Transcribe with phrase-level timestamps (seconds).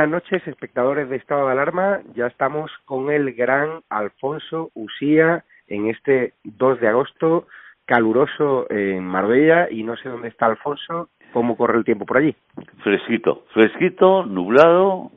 [0.00, 2.00] buenas noches, espectadores de Estado de Alarma.
[2.14, 7.46] Ya estamos con el gran Alfonso Usía en este 2 de agosto,
[7.84, 12.34] caluroso en Marbella y no sé dónde está Alfonso, cómo corre el tiempo por allí.
[12.82, 15.10] Fresquito, fresquito, nublado,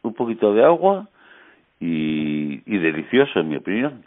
[0.00, 1.10] un poquito de agua
[1.78, 4.02] y, delicioso en mi opinión.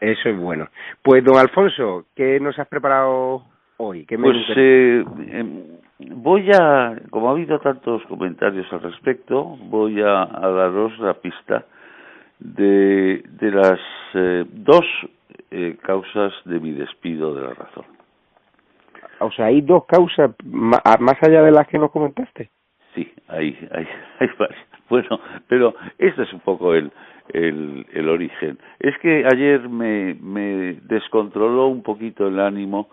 [0.00, 0.66] Eso es bueno.
[1.02, 3.44] Pues don Alfonso, ¿qué nos has preparado
[3.76, 4.06] hoy?
[4.06, 5.62] ¿Qué pues eh, em,
[5.98, 11.64] voy a, como ha habido tantos comentarios al respecto, voy a, daros la pista
[12.38, 13.80] de, de las
[14.14, 14.84] eh, dos
[15.50, 17.84] eh, causas de mi despido de la razón.
[19.20, 22.50] O sea, hay dos causas más allá de las que nos comentaste.
[22.94, 23.86] Sí, hay, hay,
[24.20, 24.28] hay
[24.88, 26.92] Bueno, pero este es un poco el,
[27.32, 28.58] el, el origen.
[28.78, 32.88] Es que ayer me, me descontroló un poquito el ánimo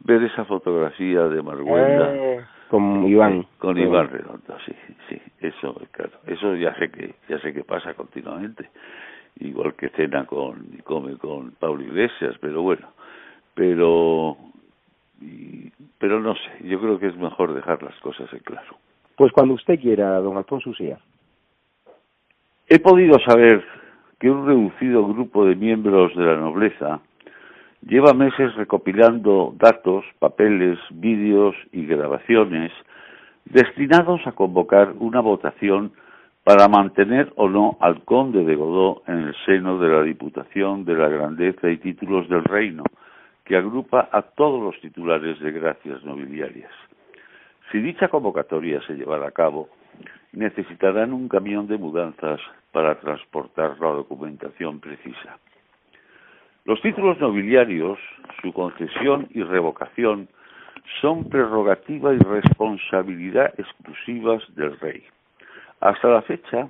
[0.00, 2.14] ver esa fotografía de Marguenda.
[2.14, 3.46] Eh, con Iván.
[3.58, 4.72] Con Iván Redondo, sí,
[5.08, 8.70] sí, eso, claro, eso ya sé que, ya sé que pasa continuamente,
[9.40, 12.88] igual que cena con, y come con Pablo Iglesias, pero bueno,
[13.54, 14.36] pero,
[15.98, 18.76] pero no sé, yo creo que es mejor dejar las cosas en claro.
[19.16, 20.98] Pues cuando usted quiera, don Alfonso Usía.
[22.68, 23.64] He podido saber
[24.20, 27.00] que un reducido grupo de miembros de la nobleza
[27.82, 32.72] lleva meses recopilando datos, papeles, vídeos y grabaciones
[33.44, 35.92] destinados a convocar una votación
[36.44, 40.94] para mantener o no al conde de Godó en el seno de la Diputación de
[40.94, 42.84] la Grandeza y Títulos del Reino,
[43.44, 46.70] que agrupa a todos los titulares de gracias nobiliarias.
[47.70, 49.68] Si dicha convocatoria se llevara a cabo,
[50.32, 52.40] necesitarán un camión de mudanzas
[52.72, 55.38] para transportar la documentación precisa.
[56.70, 57.98] Los títulos nobiliarios,
[58.40, 60.28] su concesión y revocación
[61.00, 65.02] son prerrogativa y responsabilidad exclusivas del rey.
[65.80, 66.68] Hasta la fecha,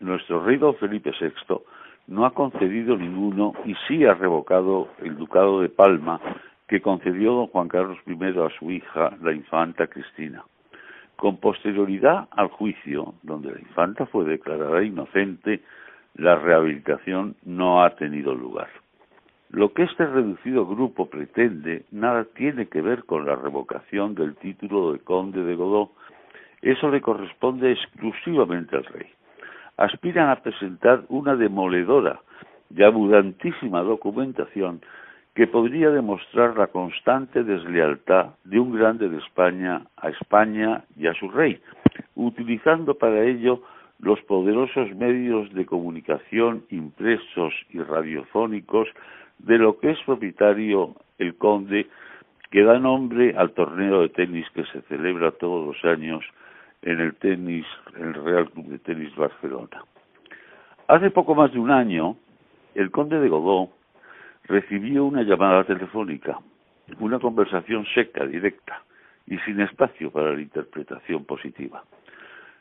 [0.00, 1.60] nuestro rey don Felipe VI
[2.06, 6.18] no ha concedido ninguno y sí ha revocado el ducado de Palma
[6.66, 10.46] que concedió don Juan Carlos I a su hija, la infanta Cristina.
[11.16, 15.60] Con posterioridad al juicio, donde la infanta fue declarada inocente,
[16.14, 18.81] la rehabilitación no ha tenido lugar.
[19.52, 24.94] Lo que este reducido grupo pretende nada tiene que ver con la revocación del título
[24.94, 25.90] de conde de Godó.
[26.62, 29.08] Eso le corresponde exclusivamente al rey.
[29.76, 32.20] Aspiran a presentar una demoledora
[32.74, 34.80] y abundantísima documentación
[35.34, 41.14] que podría demostrar la constante deslealtad de un grande de España a España y a
[41.14, 41.60] su rey,
[42.14, 43.62] utilizando para ello
[43.98, 48.88] los poderosos medios de comunicación impresos y radiofónicos
[49.42, 51.88] de lo que es propietario el conde,
[52.50, 56.24] que da nombre al torneo de tenis que se celebra todos los años
[56.82, 57.66] en el tenis,
[57.96, 59.84] en el Real Club de Tenis Barcelona.
[60.88, 62.16] Hace poco más de un año,
[62.74, 63.70] el conde de Godó
[64.44, 66.38] recibió una llamada telefónica,
[66.98, 68.82] una conversación seca, directa
[69.26, 71.84] y sin espacio para la interpretación positiva.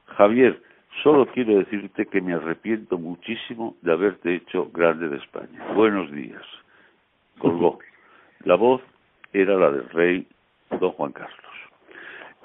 [0.06, 0.62] Javier,
[1.04, 5.74] solo quiero decirte que me arrepiento muchísimo de haberte hecho grande de España.
[5.74, 6.46] Buenos días
[7.40, 7.80] colgó.
[8.44, 8.82] La voz
[9.34, 10.28] era la del rey
[10.80, 11.38] don Juan Carlos.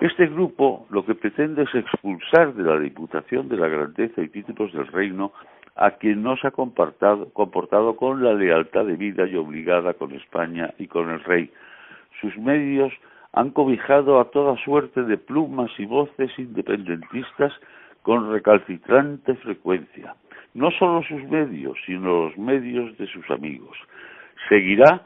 [0.00, 4.72] Este grupo lo que pretende es expulsar de la Diputación de la Grandeza y Títulos
[4.72, 5.32] del Reino
[5.74, 10.72] a quien no se ha comportado, comportado con la lealtad debida y obligada con España
[10.78, 11.50] y con el rey.
[12.20, 12.92] Sus medios
[13.32, 17.52] han cobijado a toda suerte de plumas y voces independentistas
[18.02, 20.14] con recalcitrante frecuencia.
[20.54, 23.76] No solo sus medios, sino los medios de sus amigos.
[24.48, 25.02] Seguirá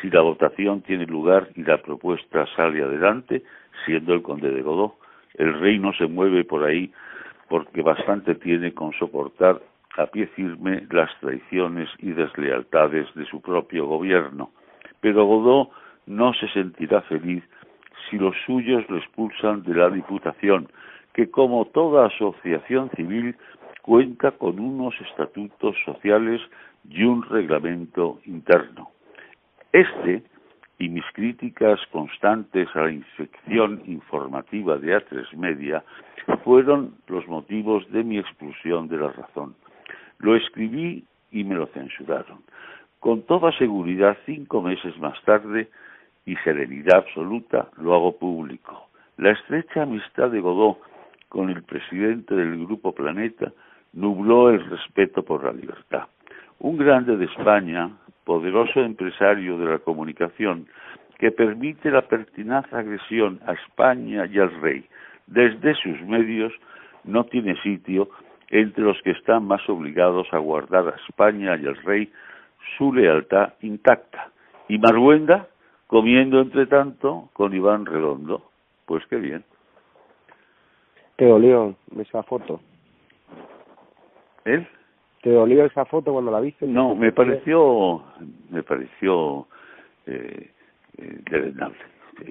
[0.00, 3.42] si la votación tiene lugar y la propuesta sale adelante,
[3.84, 4.96] siendo el conde de Godó.
[5.34, 6.90] El rey no se mueve por ahí
[7.48, 9.60] porque bastante tiene con soportar
[9.98, 14.50] a pie firme las traiciones y deslealtades de su propio gobierno.
[15.00, 15.70] Pero Godó
[16.06, 17.44] no se sentirá feliz
[18.08, 20.68] si los suyos lo expulsan de la Diputación,
[21.12, 23.36] que como toda asociación civil
[23.82, 26.40] cuenta con unos estatutos sociales
[26.88, 28.90] y un reglamento interno.
[29.72, 30.22] Este
[30.78, 35.84] y mis críticas constantes a la infección informativa de A3 Media
[36.42, 39.54] fueron los motivos de mi expulsión de la razón.
[40.18, 42.40] Lo escribí y me lo censuraron.
[42.98, 45.68] Con toda seguridad, cinco meses más tarde
[46.26, 48.88] y serenidad absoluta, lo hago público.
[49.18, 50.78] La estrecha amistad de Godó
[51.28, 53.52] con el presidente del Grupo Planeta
[53.92, 56.06] nubló el respeto por la libertad
[56.62, 57.90] un grande de España,
[58.24, 60.68] poderoso empresario de la comunicación,
[61.18, 64.86] que permite la pertinaz agresión a España y al rey
[65.26, 66.52] desde sus medios,
[67.02, 68.10] no tiene sitio
[68.48, 72.12] entre los que están más obligados a guardar a España y al rey
[72.78, 74.30] su lealtad intacta.
[74.68, 75.48] Y Marguenda
[75.88, 78.50] comiendo entre tanto con Iván Redondo.
[78.86, 79.44] Pues qué bien.
[81.16, 82.60] ¿Te dolió esa foto?
[84.44, 84.66] ¿Él?
[85.22, 86.66] ¿Te dolió esa foto cuando la viste?
[86.66, 88.02] No, me pareció,
[88.50, 89.46] me pareció
[90.06, 90.50] eh,
[90.98, 91.54] eh,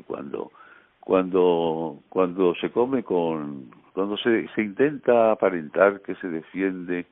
[0.06, 0.52] Cuando,
[1.00, 7.06] cuando, cuando se come con, cuando se, se intenta aparentar que se defiende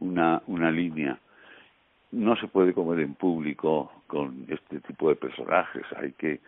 [0.00, 1.18] una, una línea,
[2.12, 5.84] no se puede comer en público con este tipo de personajes.
[5.96, 6.40] Hay que,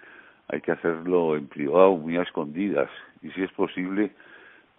[0.48, 2.90] hay que hacerlo en privado, muy a escondidas,
[3.22, 4.10] y si es posible,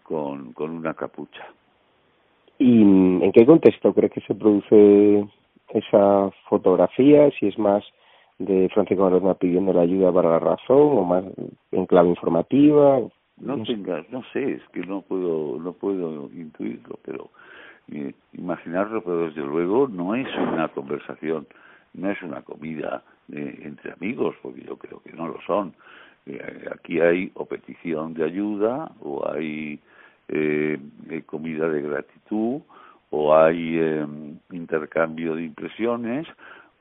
[0.04, 1.48] con, con una capucha.
[2.60, 5.28] ¿Y en qué contexto crees que se produce
[5.70, 7.30] esa fotografía?
[7.40, 7.84] Si es más
[8.40, 11.24] de Francisco Marona pidiendo la ayuda para la razón o más
[11.72, 13.00] en clave informativa.
[13.38, 17.30] No, no tengas, no sé, es que no puedo, no puedo intuirlo, pero
[17.92, 21.48] eh, imaginarlo, pero desde luego no es una conversación,
[21.94, 25.74] no es una comida eh, entre amigos, porque yo creo que no lo son.
[26.26, 29.80] Eh, aquí hay o petición de ayuda o hay
[30.36, 32.62] eh, comida de gratitud
[33.12, 34.06] o hay eh,
[34.52, 36.28] intercambio de impresiones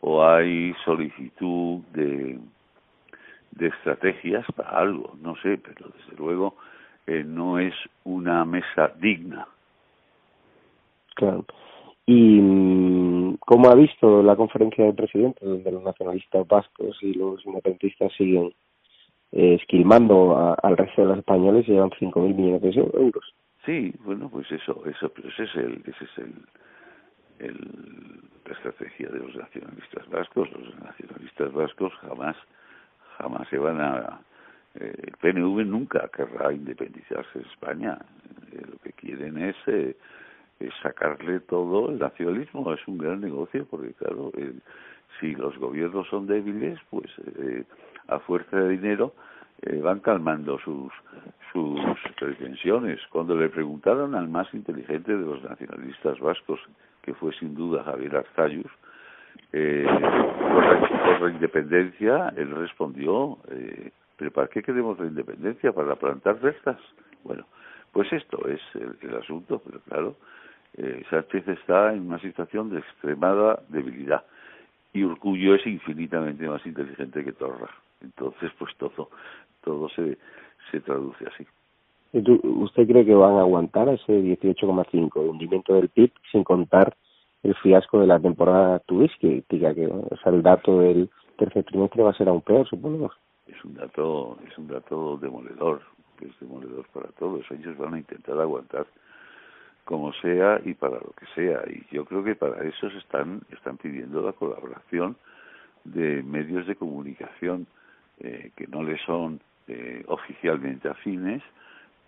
[0.00, 2.38] o hay solicitud de,
[3.50, 6.56] de estrategias para algo, no sé, pero desde luego
[7.06, 9.46] eh, no es una mesa digna.
[11.14, 11.44] Claro.
[12.06, 17.44] ¿Y mm, cómo ha visto la conferencia del presidente, donde los nacionalistas vascos y los
[17.44, 18.52] independentistas siguen
[19.32, 23.34] eh, esquilmando al resto de los españoles y llevan 5.000 millones de euros.
[23.64, 26.34] Sí, bueno, pues eso, eso, pero ese es el, ese es el,
[27.38, 30.50] el, la estrategia de los nacionalistas vascos.
[30.52, 32.36] Los nacionalistas vascos jamás,
[33.18, 34.20] jamás se van a,
[34.74, 37.98] eh, el PNV nunca querrá independizarse de España.
[38.52, 39.96] Eh, lo que quieren es, eh,
[40.60, 41.90] es sacarle todo.
[41.90, 44.32] El nacionalismo es un gran negocio porque, claro,
[45.20, 47.64] si los gobiernos son débiles, pues eh,
[48.08, 49.14] a fuerza de dinero
[49.80, 50.90] van calmando sus
[51.52, 51.80] sus
[52.18, 53.00] pretensiones.
[53.10, 56.60] Cuando le preguntaron al más inteligente de los nacionalistas vascos,
[57.02, 58.70] que fue sin duda Javier Arzayus,
[59.52, 65.72] eh, por, la, independencia, él respondió, eh, ¿pero para qué queremos la independencia?
[65.72, 66.78] ¿Para plantar restas?
[67.22, 67.46] Bueno,
[67.92, 70.16] pues esto es el, asunto, pero claro,
[70.76, 74.24] eh, Sánchez está en una situación de extremada debilidad
[74.94, 77.68] y Urcullo es infinitamente más inteligente que Torra.
[78.02, 78.86] Entonces, pues se
[80.82, 81.46] traduce así.
[82.12, 86.94] ¿Usted cree que van a aguantar ese 18,5 de hundimiento del PIB sin contar
[87.42, 89.74] el fiasco de la temporada turística?
[89.74, 91.08] Que, o sea, el dato del
[91.38, 93.10] tercer trimestre va a ser aún peor, supongo.
[93.46, 95.80] Es un dato, es un dato demoledor,
[96.18, 97.50] que es demoledor para todos.
[97.50, 98.86] Ellos van a intentar aguantar
[99.84, 101.62] como sea y para lo que sea.
[101.66, 105.16] Y yo creo que para eso se están, están pidiendo la colaboración
[105.84, 107.66] de medios de comunicación
[108.20, 111.42] eh, que no le son eh, oficialmente afines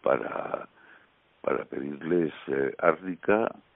[0.03, 0.69] para,
[1.41, 2.75] para pedirles eh,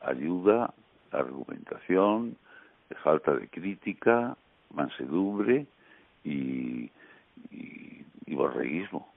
[0.01, 0.75] ayuda,
[1.11, 2.37] argumentación,
[3.03, 4.37] falta de crítica,
[4.75, 5.67] mansedumbre
[6.25, 6.91] y,
[7.51, 9.09] y, y borreísmo.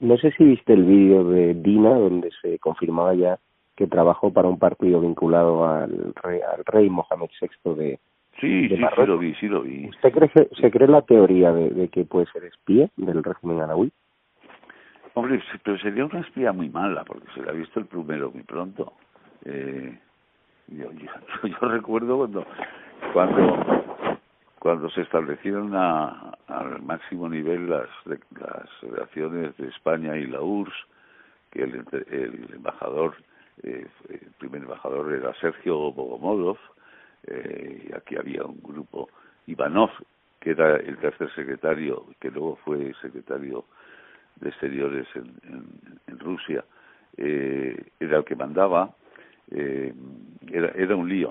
[0.00, 3.38] No sé si viste el vídeo de Dina donde se confirmaba ya
[3.76, 7.98] que trabajó para un partido vinculado al rey, al rey Mohamed VI de,
[8.40, 9.88] Sí, sí, sí lo vi, sí lo vi.
[9.88, 13.92] ¿Usted cree se cree la teoría de, de que puede ser espía del régimen anahui?
[15.14, 18.42] Hombre, pero sería una espía muy mala, porque se le ha visto el primero muy
[18.42, 18.94] pronto.
[19.44, 19.96] Eh,
[20.68, 21.10] yo, yo,
[21.48, 22.46] yo, recuerdo cuando,
[23.12, 24.18] cuando,
[24.58, 30.74] cuando se establecieron a, al máximo nivel las, las relaciones de España y la URSS,
[31.52, 33.14] que el, el embajador,
[33.62, 36.58] eh, el primer embajador era Sergio Bogomolov,
[37.26, 39.08] eh, aquí había un grupo,
[39.46, 39.90] Ivanov,
[40.40, 43.64] que era el tercer secretario, que luego fue secretario
[44.36, 45.32] de Exteriores en,
[46.06, 46.64] en, Rusia,
[47.16, 48.94] eh, era el que mandaba,
[49.50, 49.92] eh,
[50.50, 51.28] era, era un lío.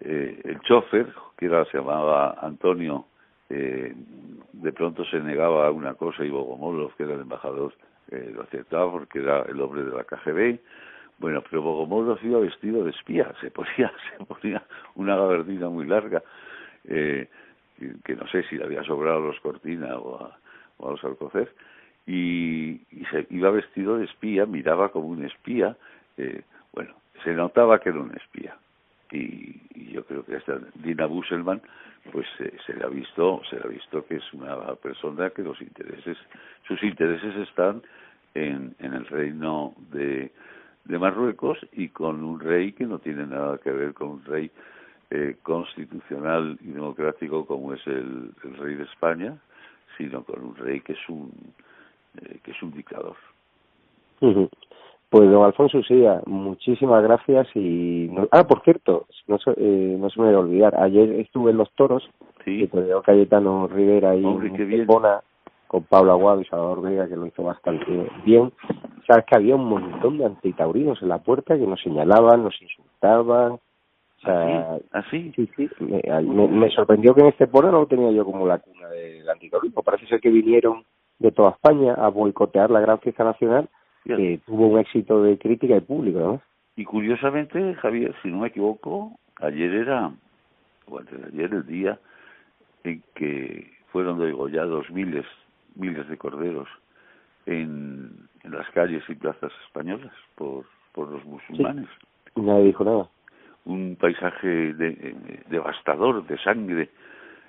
[0.00, 1.06] Eh, el chofer,
[1.36, 3.06] que era, se llamaba Antonio,
[3.48, 3.94] eh,
[4.52, 7.74] de pronto se negaba a una cosa y Bogomolov, que era el embajador,
[8.10, 10.58] eh, lo aceptaba porque era el hombre de la KGB,
[11.20, 14.62] bueno, pero Bogomolov iba vestido de espía, se ponía, se ponía
[14.94, 16.22] una gabardina muy larga,
[16.84, 17.28] eh,
[18.04, 20.38] que no sé si le había sobrado a los Cortina o a,
[20.78, 21.54] o a los Alcocer,
[22.06, 25.76] y, y se iba vestido de espía, miraba como un espía,
[26.16, 28.56] eh, bueno, se notaba que era un espía.
[29.12, 31.60] Y, y yo creo que esta Dina Busselman,
[32.12, 35.42] pues eh, se le ha visto, se le ha visto que es una persona que
[35.42, 36.16] los intereses,
[36.66, 37.82] sus intereses están
[38.34, 40.30] en, en el reino de
[40.84, 44.50] de Marruecos y con un rey que no tiene nada que ver con un rey
[45.10, 49.36] eh, constitucional y democrático como es el, rey de España,
[49.96, 51.30] sino con un rey que es un
[52.22, 53.16] eh, que es un dictador.
[54.20, 60.20] Pues don Alfonso sí, muchísimas gracias y ah por cierto no se, eh, no se
[60.20, 62.08] me debe olvidar ayer estuve en los toros
[62.44, 62.62] sí.
[62.62, 62.68] y
[63.02, 64.22] Cayetano Rivera y
[64.84, 65.20] Bona
[65.70, 68.52] con Pablo Aguado y Salvador Vega que lo hizo bastante bien
[69.06, 73.52] sabes que había un montón de antitaurinos en la puerta que nos señalaban nos insultaban
[73.52, 75.30] o sea, ¿Así?
[75.30, 75.70] ¿Ah, sí, sí.
[75.78, 79.26] Me, me, sorprendió que en este poro no lo tenía yo como la cuna del
[79.30, 79.82] antitaurismo.
[79.82, 80.84] Parece ser que vinieron
[81.18, 83.70] de toda España a boicotear la gran fiesta nacional
[84.04, 86.42] que tuvo un éxito de crítica y público, ¿no?
[86.76, 90.10] Y curiosamente, Javier, si no me equivoco, ayer era,
[90.86, 91.98] bueno, ayer el día
[92.84, 95.26] en que fueron degollados miles,
[95.74, 96.68] miles de corderos
[97.46, 101.88] en, en las calles y plazas españolas por, por los musulmanes.
[102.36, 103.08] Nadie dijo nada.
[103.64, 106.90] Un paisaje de, devastador de sangre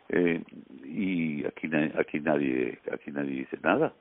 [0.10, 0.44] eh,
[0.84, 3.94] y aquí aquí nadie aquí nadie dice nada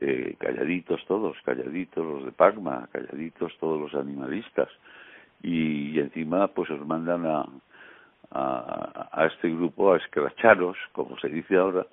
[0.00, 4.68] eh, calladitos todos, calladitos los de Pagma, calladitos todos los animalistas
[5.42, 7.44] y, encima pues os mandan a,
[8.30, 11.86] a, a, este grupo a escracharos, como se dice ahora,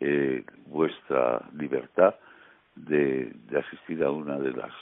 [0.00, 2.14] eh, vuestra libertad
[2.74, 4.72] de, de, asistir a una de las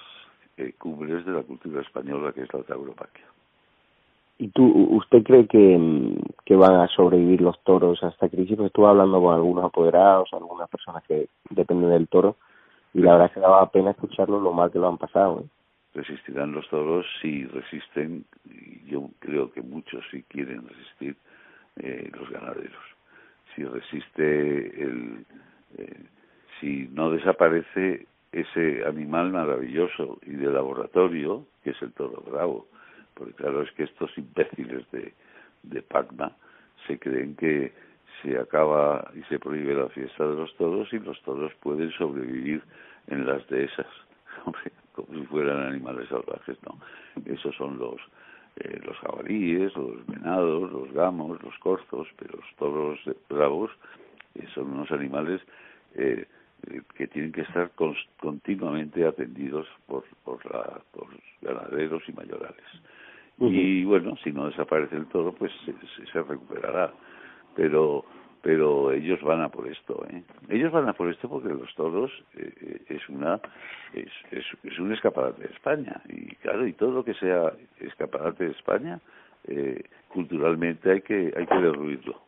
[0.57, 3.25] eh, cumbres de la cultura española que es la tauropaquia.
[4.39, 8.57] ¿Y tú, usted cree que, que van a sobrevivir los toros a esta crisis?
[8.57, 12.37] Pues estuve hablando con algunos apoderados, algunas personas que dependen del toro,
[12.93, 15.41] y la verdad es que daba pena escucharlo lo mal que lo han pasado.
[15.41, 15.49] ¿eh?
[15.95, 21.17] Resistirán los toros si resisten, y yo creo que muchos sí quieren resistir,
[21.77, 22.96] eh, los ganaderos.
[23.57, 25.25] Si resiste el.
[25.79, 26.05] Eh,
[26.61, 32.67] si no desaparece ese animal maravilloso y de laboratorio, que es el toro bravo,
[33.15, 35.13] porque claro, es que estos imbéciles de,
[35.63, 36.37] de Pacma
[36.87, 37.73] se creen que
[38.23, 42.63] se acaba y se prohíbe la fiesta de los toros y los toros pueden sobrevivir
[43.09, 43.87] en las dehesas,
[44.93, 46.79] como si fueran animales salvajes, no.
[47.25, 47.97] Esos son los
[48.57, 52.99] eh, los jabalíes, los venados, los gamos, los corzos, pero los toros
[53.29, 53.71] bravos
[54.35, 55.43] eh, son unos animales
[55.95, 56.27] eh,
[56.95, 57.71] que tienen que estar
[58.19, 61.07] continuamente atendidos por, por, la, por
[61.43, 62.65] ganaderos y mayorales.
[63.39, 65.75] Y bueno, si no desaparece el toro, pues se,
[66.11, 66.91] se recuperará.
[67.55, 68.07] Pero
[68.47, 70.23] pero ellos van a por esto ¿eh?
[70.49, 73.41] ellos van a por esto porque los toros eh, eh, es una
[73.93, 76.01] es, es, es, un escaparate de España.
[76.09, 79.01] Y claro y todo lo que sea escaparate de España
[79.49, 82.21] eh, culturalmente hay que hay que derruirlo.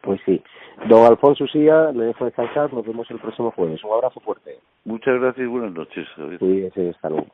[0.00, 0.42] Pues sí.
[0.88, 2.72] Don Alfonso Sía le dejo descansar.
[2.72, 3.84] Nos vemos el próximo jueves.
[3.84, 4.58] Un abrazo fuerte.
[4.86, 7.26] Muchas gracias y buenas noches sí, sí hasta luego